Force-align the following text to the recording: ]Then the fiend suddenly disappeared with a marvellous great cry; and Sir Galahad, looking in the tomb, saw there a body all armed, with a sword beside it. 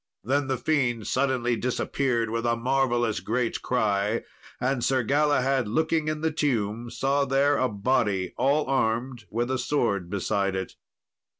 ]Then 0.23 0.47
the 0.47 0.57
fiend 0.57 1.05
suddenly 1.05 1.55
disappeared 1.55 2.31
with 2.31 2.43
a 2.43 2.55
marvellous 2.55 3.19
great 3.19 3.61
cry; 3.61 4.23
and 4.59 4.83
Sir 4.83 5.03
Galahad, 5.03 5.67
looking 5.67 6.07
in 6.07 6.21
the 6.21 6.31
tomb, 6.31 6.89
saw 6.89 7.23
there 7.23 7.57
a 7.57 7.69
body 7.69 8.33
all 8.35 8.65
armed, 8.65 9.25
with 9.29 9.51
a 9.51 9.59
sword 9.59 10.09
beside 10.09 10.55
it. 10.55 10.73